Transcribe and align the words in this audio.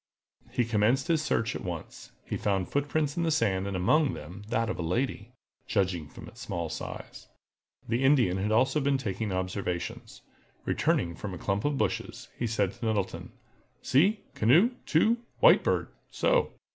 He 0.49 0.65
commenced 0.65 1.09
his 1.09 1.21
search 1.21 1.55
at 1.55 1.63
once. 1.63 2.11
He 2.25 2.35
found 2.35 2.69
footprints 2.69 3.15
in 3.17 3.21
the 3.21 3.29
sand, 3.29 3.67
and 3.67 3.77
among 3.77 4.15
them 4.15 4.41
that 4.49 4.67
of 4.67 4.79
a 4.79 4.81
lady, 4.81 5.31
judging 5.67 6.07
from 6.09 6.27
its 6.27 6.41
small 6.41 6.69
size. 6.69 7.27
The 7.87 8.03
Indian 8.03 8.37
had 8.37 8.51
also 8.51 8.79
been 8.79 8.97
taking 8.97 9.31
observations. 9.31 10.21
Returning 10.65 11.13
from 11.13 11.35
a 11.35 11.37
clump 11.37 11.65
of 11.65 11.77
bushes, 11.77 12.29
he 12.35 12.47
said 12.47 12.71
to 12.71 12.85
Nettleton: 12.87 13.31
"See—canoe—two—White 13.83 15.63
Bird—so!" 15.63 16.51